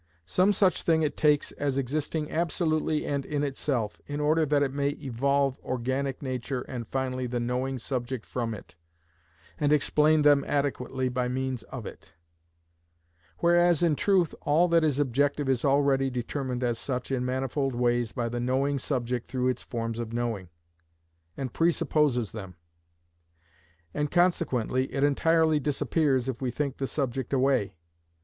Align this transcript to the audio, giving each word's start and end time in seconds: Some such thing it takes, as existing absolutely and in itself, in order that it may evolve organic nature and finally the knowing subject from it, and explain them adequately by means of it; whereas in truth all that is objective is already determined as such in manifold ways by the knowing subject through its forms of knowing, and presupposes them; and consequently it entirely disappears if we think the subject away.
Some 0.25 0.51
such 0.51 0.81
thing 0.81 1.03
it 1.03 1.15
takes, 1.15 1.51
as 1.51 1.77
existing 1.77 2.31
absolutely 2.31 3.05
and 3.05 3.23
in 3.23 3.43
itself, 3.43 4.01
in 4.07 4.19
order 4.19 4.47
that 4.47 4.63
it 4.63 4.73
may 4.73 4.89
evolve 4.99 5.59
organic 5.63 6.23
nature 6.23 6.61
and 6.61 6.87
finally 6.87 7.27
the 7.27 7.39
knowing 7.39 7.77
subject 7.77 8.25
from 8.25 8.55
it, 8.55 8.73
and 9.59 9.71
explain 9.71 10.23
them 10.23 10.43
adequately 10.47 11.07
by 11.07 11.27
means 11.27 11.61
of 11.69 11.85
it; 11.85 12.13
whereas 13.41 13.83
in 13.83 13.95
truth 13.95 14.33
all 14.41 14.67
that 14.69 14.83
is 14.83 14.97
objective 14.97 15.47
is 15.47 15.63
already 15.63 16.09
determined 16.09 16.63
as 16.63 16.79
such 16.79 17.11
in 17.11 17.23
manifold 17.23 17.75
ways 17.75 18.11
by 18.11 18.27
the 18.27 18.39
knowing 18.39 18.79
subject 18.79 19.29
through 19.29 19.49
its 19.49 19.61
forms 19.61 19.99
of 19.99 20.11
knowing, 20.11 20.49
and 21.37 21.53
presupposes 21.53 22.31
them; 22.31 22.55
and 23.93 24.09
consequently 24.09 24.91
it 24.91 25.03
entirely 25.03 25.59
disappears 25.59 26.27
if 26.27 26.41
we 26.41 26.49
think 26.49 26.77
the 26.77 26.87
subject 26.87 27.31
away. 27.31 27.75